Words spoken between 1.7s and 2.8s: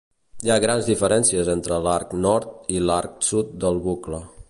l'arc nord